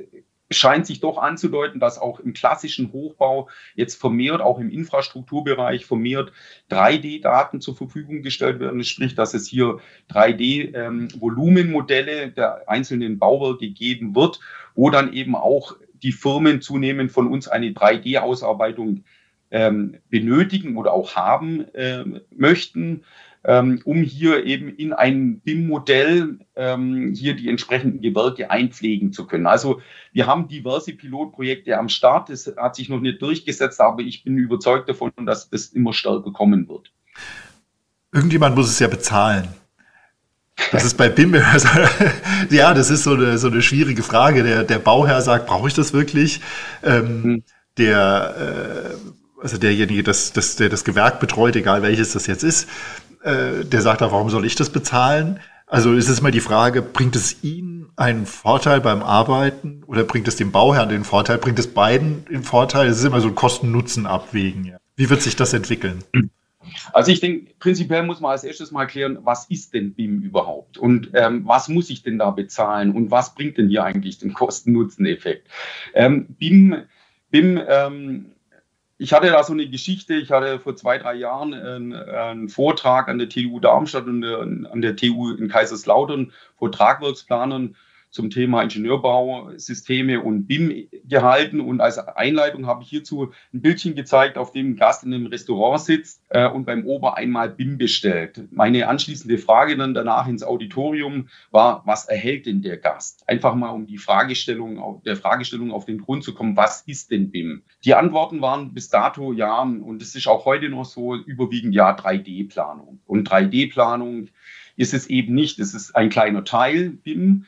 scheint 0.50 0.87
sich 0.87 1.00
doch 1.00 1.19
anzudeuten, 1.19 1.79
dass 1.81 1.99
auch 1.99 2.21
im 2.21 2.33
klassischen 2.33 2.93
Hochbau 2.93 3.49
jetzt 3.75 4.00
vermehrt, 4.00 4.41
auch 4.41 4.61
im 4.61 4.71
Infrastrukturbereich 4.71 5.85
vermehrt 5.87 6.33
3D-Daten 6.71 7.61
zur 7.61 7.75
Verfügung 7.76 8.23
gestellt 8.23 8.61
werden. 8.61 8.85
Sprich, 8.85 9.15
dass 9.15 9.35
es 9.35 9.47
hier 9.49 9.79
3D-Volumenmodelle 10.11 12.23
ähm, 12.23 12.35
der 12.35 12.67
einzelnen 12.69 13.19
Bauwerke 13.19 13.69
geben 13.71 14.15
wird, 14.15 14.41
wo 14.75 14.88
dann 14.91 15.12
eben 15.12 15.35
auch 15.35 15.76
die 16.03 16.12
Firmen 16.12 16.61
zunehmend 16.61 17.11
von 17.11 17.26
uns 17.26 17.49
eine 17.49 17.71
3D-Ausarbeitung 17.71 19.03
ähm, 19.50 19.97
benötigen 20.11 20.76
oder 20.76 20.93
auch 20.93 21.17
haben 21.17 21.67
äh, 21.75 22.05
möchten 22.31 22.91
ähm, 22.91 23.03
um 23.47 24.03
hier 24.03 24.45
eben 24.45 24.69
in 24.69 24.93
ein 24.93 25.41
BIM-Modell 25.41 26.41
ähm, 26.57 27.15
hier 27.15 27.35
die 27.35 27.49
entsprechenden 27.49 28.00
Gewerke 28.00 28.50
einpflegen 28.50 29.12
zu 29.12 29.26
können. 29.26 29.47
Also 29.47 29.81
wir 30.12 30.26
haben 30.26 30.49
diverse 30.49 30.93
Pilotprojekte 30.93 31.79
am 31.79 31.88
Start. 31.88 32.29
Das 32.29 32.53
hat 32.57 32.75
sich 32.75 32.88
noch 32.88 33.00
nicht 33.00 33.23
durchgesetzt, 33.23 33.81
aber 33.81 34.03
ich 34.03 34.25
bin 34.25 34.37
überzeugt 34.37 34.88
davon, 34.88 35.12
dass 35.25 35.49
das 35.49 35.67
immer 35.67 35.93
stärker 35.93 36.33
kommen 36.33 36.69
wird. 36.69 36.91
Irgendjemand 38.12 38.57
muss 38.57 38.69
es 38.69 38.79
ja 38.81 38.88
bezahlen. 38.88 39.47
Das 40.73 40.85
ist 40.85 40.97
bei 40.97 41.09
BIM, 41.09 41.35
also, 41.53 41.69
ja, 42.50 42.75
das 42.75 42.91
ist 42.91 43.05
so 43.05 43.12
eine, 43.12 43.38
so 43.38 43.49
eine 43.49 43.62
schwierige 43.62 44.03
Frage. 44.03 44.43
Der, 44.43 44.65
der 44.65 44.79
Bauherr 44.79 45.21
sagt, 45.21 45.47
brauche 45.47 45.69
ich 45.69 45.75
das 45.75 45.93
wirklich? 45.93 46.41
Ähm, 46.83 47.23
hm. 47.23 47.43
Der, 47.79 48.95
äh, 48.97 49.43
also 49.43 49.59
derjenige, 49.59 50.03
das, 50.03 50.33
das, 50.33 50.57
der 50.57 50.71
das 50.71 50.83
Gewerk 50.83 51.21
betreut, 51.21 51.57
egal 51.57 51.83
welches 51.83 52.12
das 52.12 52.26
jetzt 52.26 52.43
ist, 52.43 52.69
äh, 53.23 53.65
der 53.65 53.83
sagt 53.83 54.03
auch, 54.03 54.13
warum 54.13 54.31
soll 54.31 54.45
ich 54.45 54.55
das 54.55 54.71
bezahlen? 54.71 55.41
Also 55.67 55.95
ist 55.95 56.09
es 56.09 56.23
mal 56.23 56.31
die 56.31 56.41
Frage, 56.41 56.81
bringt 56.81 57.17
es 57.17 57.43
Ihnen 57.43 57.91
einen 57.97 58.27
Vorteil 58.27 58.81
beim 58.81 59.03
Arbeiten 59.03 59.83
oder 59.87 60.05
bringt 60.05 60.29
es 60.29 60.37
dem 60.37 60.53
Bauherrn 60.53 60.89
den 60.89 61.03
Vorteil? 61.03 61.39
Bringt 61.39 61.59
es 61.59 61.67
beiden 61.67 62.25
den 62.27 62.45
Vorteil? 62.45 62.89
Es 62.89 62.99
ist 62.99 63.05
immer 63.05 63.21
so 63.21 63.29
ein 63.29 63.35
Kosten-Nutzen-Abwägen. 63.35 64.77
Wie 64.95 65.11
wird 65.11 65.23
sich 65.23 65.35
das 65.35 65.53
entwickeln? 65.53 66.05
Also 66.93 67.11
ich 67.11 67.21
denke, 67.21 67.55
prinzipiell 67.59 68.03
muss 68.03 68.21
man 68.21 68.33
als 68.33 68.45
erstes 68.45 68.71
mal 68.71 68.87
klären, 68.87 69.19
was 69.23 69.47
ist 69.47 69.75
denn 69.75 69.95
BIM 69.95 70.23
überhaupt 70.23 70.79
und 70.79 71.11
ähm, 71.15 71.47
was 71.47 71.69
muss 71.69 71.91
ich 71.91 72.03
denn 72.03 72.19
da 72.19 72.31
bezahlen 72.31 72.93
und 72.93 73.11
was 73.11 73.35
bringt 73.35 73.59
denn 73.59 73.69
hier 73.69 73.85
eigentlich 73.85 74.19
den 74.19 74.35
Kosten-Nutzen-Effekt? 74.35 75.49
Ähm, 75.95 76.27
BIM, 76.39 76.83
BIM 77.31 77.61
ähm, 77.69 78.33
ich 78.99 79.12
hatte 79.12 79.29
da 79.29 79.43
so 79.45 79.53
eine 79.53 79.69
Geschichte, 79.69 80.15
ich 80.15 80.31
hatte 80.31 80.59
vor 80.59 80.75
zwei, 80.76 80.99
drei 80.99 81.15
Jahren 81.15 81.53
einen, 81.53 81.93
einen 81.93 82.49
Vortrag 82.49 83.09
an 83.09 83.19
der 83.19 83.29
TU 83.29 83.61
Darmstadt 83.61 84.07
und 84.07 84.25
an 84.25 84.81
der 84.81 84.97
TU 84.97 85.33
in 85.33 85.49
Kaiserslautern 85.49 86.33
vor 86.57 86.73
Tragwerksplanern 86.73 87.76
zum 88.17 88.31
Thema 88.31 88.63
Ingenieurbausysteme 88.63 90.21
und 90.21 90.47
BIM 90.47 90.89
gehalten. 91.05 91.61
Und 91.61 91.81
als 91.81 91.99
Einleitung 91.99 92.67
habe 92.67 92.83
ich 92.83 92.89
hierzu 92.89 93.33
ein 93.53 93.61
Bildchen 93.61 93.95
gezeigt, 93.95 94.39
auf 94.39 94.51
dem 94.51 94.71
ein 94.71 94.77
Gast 94.77 95.05
in 95.05 95.15
einem 95.15 95.27
Restaurant 95.27 95.81
sitzt 95.81 96.23
äh, 96.31 96.49
und 96.49 96.65
beim 96.65 96.87
Ober 96.87 97.17
einmal 97.17 97.51
BIM 97.51 97.79
bestellt. 97.79 98.49
Meine 98.51 98.89
anschließende 98.89 99.39
Frage 99.39 99.77
dann 99.77 99.95
danach 99.95 100.27
ins 100.27 100.43
Auditorium 100.43 101.29
war, 101.51 101.83
was 101.85 102.07
erhält 102.07 102.47
denn 102.47 102.63
der 102.63 102.79
Gast? 102.79 103.23
Einfach 103.29 103.55
mal 103.55 103.71
um 103.71 103.87
die 103.87 103.99
Fragestellung, 103.99 105.03
der 105.05 105.17
Fragestellung 105.17 105.71
auf 105.71 105.85
den 105.85 105.99
Grund 105.99 106.25
zu 106.25 106.35
kommen, 106.35 106.57
was 106.57 106.83
ist 106.83 107.11
denn 107.11 107.31
BIM? 107.31 107.63
Die 107.85 107.95
Antworten 107.95 108.41
waren 108.41 108.73
bis 108.73 108.89
dato 108.89 109.35
ja, 109.35 109.61
und 109.61 110.01
es 110.01 110.15
ist 110.15 110.27
auch 110.27 110.47
heute 110.47 110.71
noch 110.71 110.87
so, 110.87 111.15
überwiegend 111.15 111.75
ja 111.75 111.95
3D-Planung. 111.95 113.01
Und 113.07 113.31
3D-Planung 113.31 114.29
ist 114.77 114.95
es 114.95 115.07
eben 115.09 115.35
nicht. 115.35 115.59
Es 115.59 115.75
ist 115.75 115.95
ein 115.97 116.11
kleiner 116.11 116.45
Teil 116.45 116.91
BIM, 116.91 117.47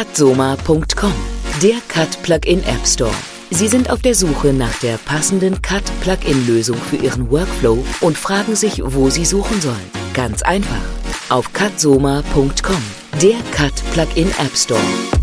Cutsoma.com, 0.00 1.12
der 1.62 1.76
Cut 1.88 2.22
Plugin 2.22 2.62
App 2.64 2.86
Store. 2.86 3.12
Sie 3.50 3.68
sind 3.68 3.90
auf 3.90 4.00
der 4.00 4.14
Suche 4.14 4.52
nach 4.52 4.74
der 4.80 4.96
passenden 4.98 5.60
Cut 5.60 5.84
Plugin 6.00 6.46
Lösung 6.46 6.76
für 6.76 6.96
Ihren 6.96 7.30
Workflow 7.30 7.84
und 8.00 8.16
fragen 8.16 8.56
sich, 8.56 8.82
wo 8.82 9.10
Sie 9.10 9.24
suchen 9.24 9.60
sollen. 9.60 9.90
Ganz 10.14 10.42
einfach. 10.42 10.82
Auf 11.28 11.52
cutsoma.com, 11.52 12.82
der 13.20 13.36
Cut 13.52 13.74
Plugin 13.92 14.30
App 14.38 14.56
Store. 14.56 15.19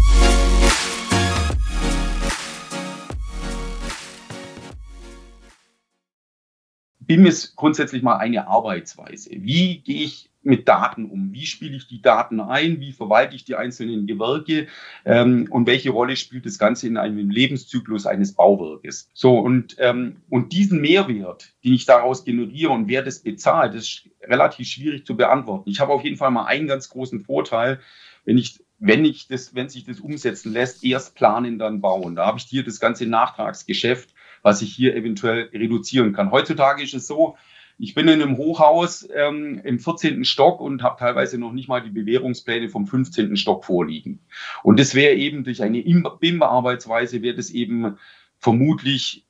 BIM 7.08 7.26
ist 7.26 7.56
grundsätzlich 7.56 8.04
mal 8.04 8.18
eine 8.18 8.48
Arbeitsweise. 8.48 9.32
Wie 9.32 9.80
gehe 9.80 10.04
ich 10.04 10.30
mit 10.44 10.68
Daten 10.68 11.10
um? 11.10 11.34
Wie 11.34 11.46
spiele 11.46 11.76
ich 11.76 11.88
die 11.88 12.02
Daten 12.02 12.40
ein? 12.40 12.80
Wie 12.80 12.92
verwalte 12.92 13.36
ich 13.36 13.44
die 13.44 13.56
einzelnen 13.56 14.08
Gewerke? 14.08 14.68
Ähm, 15.06 15.48
und 15.50 15.68
welche 15.68 15.90
Rolle 15.90 16.16
spielt 16.16 16.46
das 16.46 16.60
Ganze 16.60 16.88
in 16.88 16.98
einem 16.98 17.30
Lebenszyklus 17.30 18.06
eines 18.06 18.34
Bauwerkes? 18.34 19.10
So, 19.14 19.40
und, 19.40 19.76
ähm, 19.80 20.18
und 20.30 20.54
diesen 20.54 20.82
Mehrwert, 20.82 21.54
den 21.64 21.74
ich 21.74 21.86
daraus 21.86 22.24
generiere 22.24 22.72
und 22.72 22.88
wer 22.88 23.04
das 23.04 23.20
bezahlt, 23.20 23.74
ist 23.76 24.10
relativ 24.24 24.68
schwierig 24.68 25.06
zu 25.06 25.16
beantworten. 25.16 25.70
Ich 25.70 25.80
habe 25.80 25.94
auf 25.94 26.04
jeden 26.04 26.18
Fall 26.18 26.32
mal 26.32 26.46
einen 26.46 26.68
ganz 26.68 26.90
großen 26.90 27.22
Vorteil, 27.22 27.80
wenn 28.26 28.38
ich 28.38 28.60
wenn 28.80 29.06
ich 29.06 29.28
das, 29.28 29.56
wenn 29.56 29.70
sich 29.70 29.86
das 29.86 30.00
umsetzen 30.00 30.54
lässt, 30.54 30.84
erst 30.84 31.16
planen, 31.16 31.58
dann 31.58 31.82
bauen. 31.82 32.16
Da 32.16 32.26
habe 32.26 32.38
ich 32.38 32.46
hier 32.46 32.64
das 32.64 32.80
ganze 32.80 33.08
Nachtragsgeschäft, 33.08 34.14
was 34.42 34.62
ich 34.62 34.74
hier 34.74 34.96
eventuell 34.96 35.50
reduzieren 35.54 36.14
kann. 36.14 36.32
Heutzutage 36.32 36.84
ist 36.84 36.94
es 36.94 37.08
so, 37.08 37.38
ich 37.80 37.94
bin 37.94 38.08
in 38.08 38.22
einem 38.22 38.38
Hochhaus 38.38 39.08
ähm, 39.14 39.62
im 39.64 39.80
14. 39.80 40.26
Stock 40.26 40.62
und 40.62 40.82
habe 40.82 41.00
teilweise 41.00 41.38
noch 41.38 41.54
nicht 41.54 41.68
mal 41.68 41.82
die 41.82 41.92
Bewährungspläne 41.92 42.70
vom 42.70 42.88
15. 42.88 43.38
Stock 43.38 43.66
vorliegen. 43.66 44.20
Und 44.64 44.80
das 44.80 44.96
wäre 44.96 45.14
eben 45.14 45.44
durch 45.44 45.62
eine 45.62 45.84
BIM-Arbeitsweise, 45.84 47.22
wäre 47.22 47.36
das 47.36 47.52
eben 47.52 47.98
vermutlich 48.40 49.26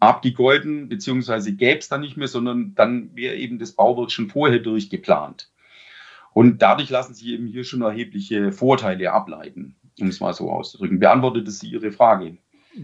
abgegolten, 0.00 0.88
beziehungsweise 0.88 1.54
gäbe 1.54 1.78
es 1.78 1.88
dann 1.88 2.02
nicht 2.02 2.16
mehr, 2.16 2.28
sondern 2.28 2.74
dann 2.74 3.16
wäre 3.16 3.36
eben 3.36 3.58
das 3.58 3.72
Bauwerk 3.72 4.10
schon 4.10 4.28
vorher 4.28 4.58
durchgeplant. 4.58 5.50
Und 6.34 6.62
dadurch 6.62 6.90
lassen 6.90 7.14
sich 7.14 7.26
eben 7.28 7.46
hier 7.46 7.64
schon 7.64 7.82
erhebliche 7.82 8.52
Vorteile 8.52 9.12
ableiten, 9.12 9.76
um 9.98 10.08
es 10.08 10.20
mal 10.20 10.34
so 10.34 10.50
auszudrücken. 10.50 11.00
Beantwortet 11.00 11.48
es 11.48 11.62
Ihre 11.62 11.90
Frage? 11.90 12.36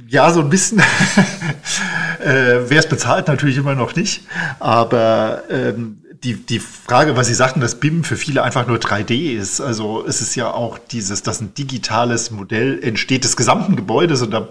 Ja, 0.08 0.32
so 0.32 0.40
ein 0.40 0.50
bisschen. 0.50 0.80
äh, 2.20 2.60
Wer 2.68 2.78
es 2.78 2.88
bezahlt, 2.88 3.28
natürlich 3.28 3.56
immer 3.56 3.74
noch 3.74 3.94
nicht. 3.94 4.22
Aber 4.58 5.44
ähm, 5.50 6.02
die, 6.24 6.34
die 6.34 6.58
Frage, 6.58 7.16
was 7.16 7.26
Sie 7.26 7.34
sagten, 7.34 7.60
dass 7.60 7.78
BIM 7.78 8.02
für 8.02 8.16
viele 8.16 8.42
einfach 8.42 8.66
nur 8.66 8.78
3D 8.78 9.36
ist. 9.38 9.60
Also 9.60 10.04
es 10.06 10.20
ist 10.20 10.34
ja 10.34 10.50
auch 10.50 10.78
dieses, 10.78 11.22
dass 11.22 11.40
ein 11.40 11.54
digitales 11.54 12.30
Modell 12.30 12.82
entsteht 12.82 13.24
des 13.24 13.36
gesamten 13.36 13.76
Gebäudes 13.76 14.22
und 14.22 14.30
da 14.30 14.48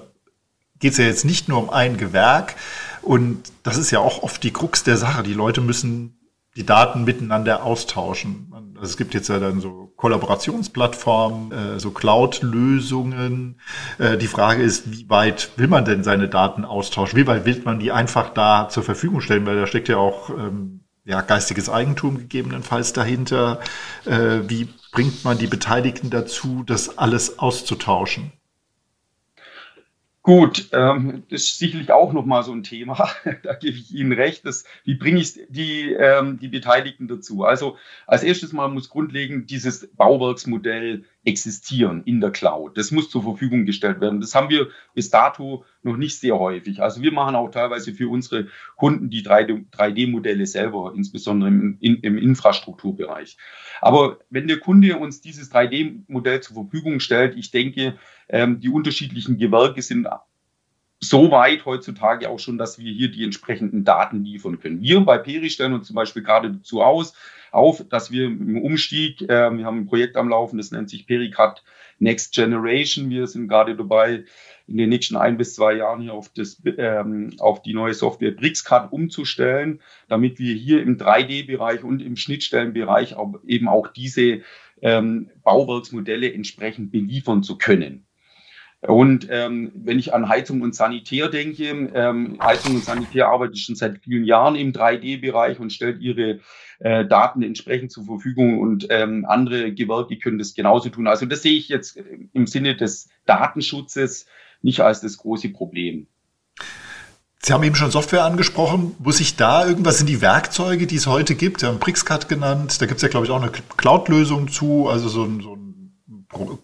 geht 0.79 0.91
es 0.91 0.97
ja 0.97 1.05
jetzt 1.05 1.25
nicht 1.25 1.49
nur 1.49 1.59
um 1.59 1.69
ein 1.69 1.97
Gewerk. 1.97 2.55
Und 3.01 3.51
das 3.63 3.77
ist 3.77 3.91
ja 3.91 3.99
auch 3.99 4.21
oft 4.23 4.43
die 4.43 4.51
Krux 4.51 4.83
der 4.83 4.97
Sache. 4.97 5.23
Die 5.23 5.33
Leute 5.33 5.61
müssen 5.61 6.19
die 6.55 6.65
Daten 6.65 7.03
miteinander 7.03 7.63
austauschen. 7.63 8.52
Also 8.83 8.91
es 8.91 8.97
gibt 8.97 9.13
jetzt 9.13 9.29
ja 9.29 9.39
dann 9.39 9.61
so 9.61 9.93
Kollaborationsplattformen, 9.95 11.51
äh, 11.53 11.79
so 11.79 11.91
Cloud-Lösungen. 11.91 13.61
Äh, 13.97 14.17
die 14.17 14.27
Frage 14.27 14.61
ist, 14.61 14.91
wie 14.91 15.09
weit 15.09 15.51
will 15.55 15.69
man 15.69 15.85
denn 15.85 16.03
seine 16.03 16.27
Daten 16.27 16.65
austauschen? 16.65 17.17
Wie 17.17 17.25
weit 17.25 17.45
will 17.45 17.61
man 17.63 17.79
die 17.79 17.93
einfach 17.93 18.31
da 18.31 18.67
zur 18.67 18.83
Verfügung 18.83 19.21
stellen? 19.21 19.45
Weil 19.45 19.55
da 19.55 19.67
steckt 19.67 19.87
ja 19.87 19.95
auch 19.95 20.29
ähm, 20.31 20.81
ja, 21.05 21.21
geistiges 21.21 21.69
Eigentum 21.69 22.17
gegebenenfalls 22.17 22.91
dahinter. 22.91 23.61
Äh, 24.03 24.41
wie 24.47 24.67
bringt 24.91 25.23
man 25.23 25.37
die 25.37 25.47
Beteiligten 25.47 26.09
dazu, 26.09 26.63
das 26.65 26.97
alles 26.97 27.39
auszutauschen? 27.39 28.33
Gut, 30.23 30.69
ähm, 30.71 31.23
das 31.29 31.41
ist 31.43 31.59
sicherlich 31.59 31.91
auch 31.91 32.13
nochmal 32.13 32.43
so 32.43 32.53
ein 32.53 32.63
Thema. 32.63 33.09
da 33.43 33.55
gebe 33.55 33.77
ich 33.77 33.93
Ihnen 33.93 34.13
recht. 34.13 34.45
Dass, 34.45 34.63
wie 34.85 34.95
bringe 34.95 35.19
ich 35.19 35.37
die, 35.49 35.91
ähm, 35.91 36.39
die 36.39 36.47
Beteiligten 36.47 37.09
dazu? 37.09 37.43
Also 37.43 37.77
als 38.07 38.23
erstes 38.23 38.53
mal 38.53 38.69
muss 38.69 38.89
grundlegend 38.89 39.49
dieses 39.49 39.87
Bauwerksmodell 39.87 41.03
existieren 41.25 42.03
in 42.05 42.19
der 42.19 42.31
Cloud. 42.31 42.77
Das 42.77 42.91
muss 42.91 43.09
zur 43.09 43.23
Verfügung 43.23 43.65
gestellt 43.65 44.01
werden. 44.01 44.19
Das 44.19 44.35
haben 44.35 44.49
wir 44.49 44.69
bis 44.93 45.09
dato 45.09 45.63
noch 45.81 45.97
nicht 45.97 46.19
sehr 46.19 46.37
häufig. 46.37 46.81
Also 46.81 47.01
wir 47.01 47.11
machen 47.11 47.35
auch 47.35 47.49
teilweise 47.49 47.93
für 47.93 48.09
unsere 48.09 48.47
Kunden 48.75 49.09
die 49.09 49.23
3D-Modelle 49.23 50.45
selber, 50.45 50.93
insbesondere 50.95 51.49
im, 51.49 51.77
im 51.79 52.17
Infrastrukturbereich. 52.17 53.37
Aber 53.81 54.19
wenn 54.29 54.47
der 54.47 54.59
Kunde 54.59 54.97
uns 54.97 55.21
dieses 55.21 55.51
3D-Modell 55.51 56.41
zur 56.41 56.55
Verfügung 56.55 56.99
stellt, 56.99 57.37
ich 57.37 57.51
denke, 57.51 57.95
ähm, 58.29 58.59
die 58.59 58.69
unterschiedlichen 58.69 59.37
Gewerke 59.37 59.81
sind 59.81 60.07
so 60.99 61.31
weit 61.31 61.65
heutzutage 61.65 62.29
auch 62.29 62.39
schon, 62.39 62.57
dass 62.57 62.79
wir 62.79 62.91
hier 62.91 63.11
die 63.11 63.23
entsprechenden 63.23 63.83
Daten 63.83 64.23
liefern 64.23 64.59
können. 64.59 64.81
Wir 64.81 65.01
bei 65.01 65.17
Peri 65.17 65.49
stellen 65.49 65.73
uns 65.73 65.87
zum 65.87 65.95
Beispiel 65.95 66.23
gerade 66.23 66.51
dazu 66.51 66.81
aus, 66.81 67.13
auf, 67.53 67.83
dass 67.89 68.11
wir 68.11 68.25
im 68.25 68.61
Umstieg, 68.61 69.21
äh, 69.23 69.51
wir 69.51 69.65
haben 69.65 69.79
ein 69.79 69.85
Projekt 69.85 70.15
am 70.15 70.29
Laufen, 70.29 70.57
das 70.57 70.71
nennt 70.71 70.89
sich 70.89 71.07
Pericat 71.07 71.63
Next 71.99 72.33
Generation. 72.33 73.09
Wir 73.09 73.27
sind 73.27 73.47
gerade 73.47 73.75
dabei, 73.75 74.25
in 74.67 74.77
den 74.77 74.89
nächsten 74.89 75.15
ein 75.15 75.37
bis 75.37 75.55
zwei 75.55 75.73
Jahren 75.75 76.01
hier 76.01 76.13
auf, 76.13 76.29
das, 76.29 76.61
ähm, 76.77 77.33
auf 77.39 77.61
die 77.61 77.73
neue 77.73 77.93
Software 77.93 78.31
BricsCAD 78.31 78.91
umzustellen, 78.91 79.81
damit 80.07 80.39
wir 80.39 80.53
hier 80.55 80.81
im 80.81 80.97
3D-Bereich 80.97 81.83
und 81.83 82.01
im 82.01 82.15
Schnittstellenbereich 82.15 83.15
auch, 83.15 83.33
eben 83.45 83.67
auch 83.67 83.87
diese 83.87 84.41
ähm, 84.81 85.29
Bauwerksmodelle 85.43 86.33
entsprechend 86.33 86.91
beliefern 86.91 87.43
zu 87.43 87.57
können. 87.57 88.05
Und 88.87 89.27
ähm, 89.29 89.71
wenn 89.75 89.97
ich 89.97 90.13
an 90.13 90.27
Heizung 90.27 90.61
und 90.61 90.75
Sanitär 90.75 91.29
denke, 91.29 91.69
ähm, 91.93 92.37
Heizung 92.41 92.75
und 92.75 92.83
Sanitär 92.83 93.29
arbeitet 93.29 93.57
schon 93.59 93.75
seit 93.75 93.99
vielen 93.99 94.25
Jahren 94.25 94.55
im 94.55 94.73
3D-Bereich 94.73 95.59
und 95.59 95.71
stellt 95.71 96.01
ihre 96.01 96.41
äh, 96.79 97.05
Daten 97.05 97.43
entsprechend 97.43 97.93
zur 97.93 98.03
Verfügung 98.03 98.59
und 98.59 98.87
ähm, 98.89 99.25
andere 99.25 99.71
Gewerke 99.73 100.17
können 100.17 100.37
das 100.37 100.53
genauso 100.53 100.89
tun. 100.89 101.07
Also 101.07 101.25
das 101.25 101.43
sehe 101.43 101.57
ich 101.57 101.69
jetzt 101.69 101.97
im 102.33 102.45
Sinne 102.45 102.75
des 102.75 103.07
Datenschutzes 103.25 104.25
nicht 104.61 104.81
als 104.81 104.99
das 104.99 105.17
große 105.17 105.49
Problem. 105.49 106.07
Sie 107.41 107.53
haben 107.53 107.63
eben 107.63 107.75
schon 107.75 107.91
Software 107.91 108.25
angesprochen. 108.25 108.95
Muss 108.99 109.19
ich 109.21 109.37
da 109.37 109.65
irgendwas 109.65 110.01
in 110.01 110.07
die 110.07 110.21
Werkzeuge, 110.21 110.87
die 110.87 110.95
es 110.95 111.07
heute 111.07 111.35
gibt? 111.35 111.61
Sie 111.61 111.67
haben 111.67 111.79
BricsCAD 111.79 112.27
genannt. 112.27 112.81
Da 112.81 112.85
gibt 112.85 112.97
es 112.97 113.01
ja, 113.01 113.09
glaube 113.09 113.25
ich, 113.25 113.31
auch 113.31 113.41
eine 113.41 113.51
Cloud-Lösung 113.51 114.49
zu, 114.49 114.87
also 114.89 115.07
so 115.07 115.23
ein, 115.23 115.41
so 115.41 115.55
ein 115.55 115.62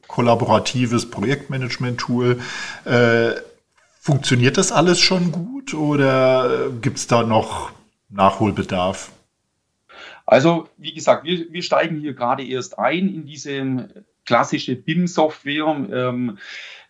kollaboratives 0.07 1.09
Projektmanagement-Tool. 1.09 2.39
Äh, 2.85 3.31
funktioniert 3.99 4.57
das 4.57 4.71
alles 4.71 4.99
schon 4.99 5.31
gut 5.31 5.73
oder 5.73 6.69
gibt 6.81 6.97
es 6.97 7.07
da 7.07 7.23
noch 7.23 7.71
Nachholbedarf? 8.09 9.11
Also, 10.25 10.69
wie 10.77 10.93
gesagt, 10.93 11.23
wir, 11.25 11.51
wir 11.51 11.63
steigen 11.63 11.99
hier 11.99 12.13
gerade 12.13 12.45
erst 12.45 12.77
ein 12.77 13.07
in 13.07 13.25
diese 13.25 14.05
klassische 14.29 14.75
BIM-Software. 14.75 15.87
Ähm, 15.91 16.37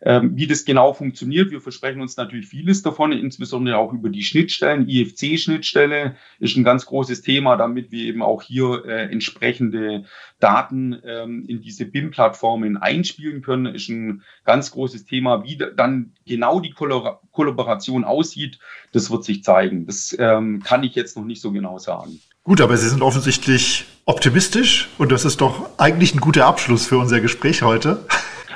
ähm, 0.01 0.37
wie 0.37 0.47
das 0.47 0.63
genau 0.63 0.93
funktioniert. 0.93 1.51
Wir 1.51 1.59
versprechen 1.59 2.01
uns 2.01 2.15
natürlich 2.15 2.47
vieles 2.47 2.81
davon, 2.81 3.11
insbesondere 3.11 3.77
auch 3.77 3.91
über 3.91 4.09
die 4.09 4.23
Schnittstellen. 4.23 4.87
IFC-Schnittstelle 4.87 6.15
ist 6.39 6.55
ein 6.55 6.63
ganz 6.63 6.85
großes 6.85 7.21
Thema, 7.21 7.57
damit 7.57 7.91
wir 7.91 8.05
eben 8.05 8.21
auch 8.21 8.41
hier 8.41 8.85
äh, 8.85 9.11
entsprechende 9.11 10.05
Daten 10.39 11.01
ähm, 11.05 11.45
in 11.47 11.61
diese 11.61 11.85
BIM-Plattformen 11.85 12.77
einspielen 12.77 13.41
können, 13.41 13.75
ist 13.75 13.89
ein 13.89 14.23
ganz 14.45 14.71
großes 14.71 15.03
Thema. 15.03 15.43
Wie 15.43 15.57
dann 15.57 16.13
genau 16.25 16.61
die 16.61 16.71
Kollaboration 16.71 18.05
aussieht, 18.05 18.59
das 18.93 19.11
wird 19.11 19.25
sich 19.25 19.43
zeigen. 19.43 19.85
Das 19.85 20.15
ähm, 20.17 20.63
kann 20.63 20.83
ich 20.83 20.95
jetzt 20.95 21.17
noch 21.17 21.25
nicht 21.25 21.41
so 21.41 21.51
genau 21.51 21.77
sagen. 21.77 22.21
Gut, 22.43 22.61
aber 22.61 22.77
Sie 22.77 22.87
sind 22.89 23.01
offensichtlich 23.01 23.85
optimistisch 24.09 24.89
und 24.97 25.11
das 25.11 25.23
ist 25.23 25.39
doch 25.39 25.69
eigentlich 25.77 26.15
ein 26.15 26.19
guter 26.19 26.47
Abschluss 26.47 26.87
für 26.87 26.97
unser 26.97 27.21
Gespräch 27.21 27.61
heute. 27.61 28.03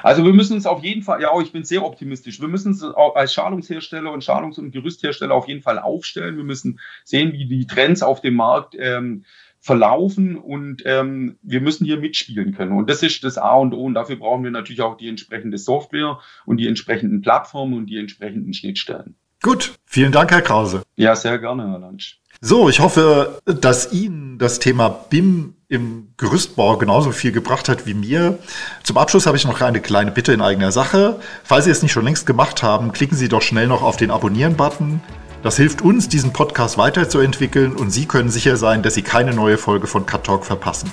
Also 0.01 0.25
wir 0.25 0.33
müssen 0.33 0.55
uns 0.55 0.65
auf 0.65 0.83
jeden 0.83 1.03
Fall, 1.03 1.21
ja, 1.21 1.29
ich 1.39 1.51
bin 1.51 1.63
sehr 1.63 1.85
optimistisch, 1.85 2.41
wir 2.41 2.47
müssen 2.47 2.69
uns 2.69 2.83
als 2.83 3.35
Schalungshersteller 3.35 4.11
und 4.11 4.23
Schalungs- 4.23 4.57
und 4.57 4.71
Gerüsthersteller 4.71 5.33
auf 5.35 5.47
jeden 5.47 5.61
Fall 5.61 5.77
aufstellen. 5.77 6.37
Wir 6.37 6.43
müssen 6.43 6.79
sehen, 7.05 7.33
wie 7.33 7.45
die 7.45 7.67
Trends 7.67 8.01
auf 8.01 8.19
dem 8.19 8.33
Markt 8.33 8.75
ähm, 8.77 9.25
verlaufen 9.59 10.37
und 10.37 10.81
ähm, 10.85 11.37
wir 11.43 11.61
müssen 11.61 11.85
hier 11.85 11.97
mitspielen 11.97 12.53
können. 12.53 12.71
Und 12.71 12.89
das 12.89 13.03
ist 13.03 13.23
das 13.23 13.37
A 13.37 13.53
und 13.53 13.73
O 13.73 13.83
und 13.85 13.93
dafür 13.93 14.15
brauchen 14.15 14.43
wir 14.43 14.51
natürlich 14.51 14.81
auch 14.81 14.97
die 14.97 15.07
entsprechende 15.07 15.59
Software 15.59 16.19
und 16.47 16.57
die 16.57 16.67
entsprechenden 16.67 17.21
Plattformen 17.21 17.75
und 17.75 17.85
die 17.85 17.97
entsprechenden 17.97 18.55
Schnittstellen. 18.55 19.15
Gut, 19.43 19.75
vielen 19.85 20.11
Dank, 20.11 20.31
Herr 20.31 20.41
Krause. 20.41 20.81
Ja, 20.95 21.15
sehr 21.15 21.37
gerne, 21.37 21.69
Herr 21.69 21.79
Lansch. 21.79 22.22
So, 22.45 22.67
ich 22.67 22.81
hoffe, 22.81 23.39
dass 23.45 23.93
Ihnen 23.93 24.37
das 24.37 24.59
Thema 24.59 24.89
BIM 24.89 25.53
im 25.69 26.09
Gerüstbau 26.17 26.75
genauso 26.75 27.13
viel 27.13 27.31
gebracht 27.31 27.69
hat 27.69 27.85
wie 27.85 27.93
mir. 27.93 28.37
Zum 28.83 28.97
Abschluss 28.97 29.25
habe 29.25 29.37
ich 29.37 29.45
noch 29.45 29.61
eine 29.61 29.79
kleine 29.79 30.11
Bitte 30.11 30.33
in 30.33 30.41
eigener 30.41 30.73
Sache. 30.73 31.21
Falls 31.45 31.63
Sie 31.63 31.71
es 31.71 31.81
nicht 31.83 31.93
schon 31.93 32.03
längst 32.03 32.25
gemacht 32.25 32.61
haben, 32.61 32.91
klicken 32.91 33.15
Sie 33.15 33.29
doch 33.29 33.41
schnell 33.41 33.67
noch 33.67 33.81
auf 33.81 33.95
den 33.95 34.11
Abonnieren-Button. 34.11 34.99
Das 35.41 35.55
hilft 35.55 35.83
uns, 35.83 36.09
diesen 36.09 36.33
Podcast 36.33 36.77
weiterzuentwickeln 36.77 37.77
und 37.77 37.91
Sie 37.91 38.07
können 38.07 38.29
sicher 38.29 38.57
sein, 38.57 38.83
dass 38.83 38.95
Sie 38.95 39.03
keine 39.03 39.33
neue 39.33 39.57
Folge 39.57 39.87
von 39.87 40.05
Cut 40.05 40.25
Talk 40.25 40.45
verpassen. 40.45 40.91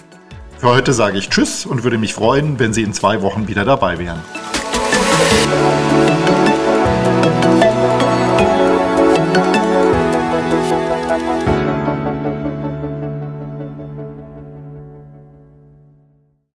Für 0.58 0.68
heute 0.68 0.92
sage 0.92 1.18
ich 1.18 1.30
Tschüss 1.30 1.66
und 1.66 1.82
würde 1.82 1.98
mich 1.98 2.14
freuen, 2.14 2.60
wenn 2.60 2.72
Sie 2.72 2.84
in 2.84 2.92
zwei 2.92 3.22
Wochen 3.22 3.48
wieder 3.48 3.64
dabei 3.64 3.98
wären. 3.98 4.20